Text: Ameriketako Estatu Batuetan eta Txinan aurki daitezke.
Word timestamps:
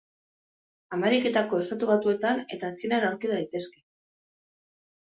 Ameriketako 0.97 1.61
Estatu 1.65 1.91
Batuetan 1.91 2.43
eta 2.59 2.73
Txinan 2.81 3.09
aurki 3.13 3.35
daitezke. 3.37 3.89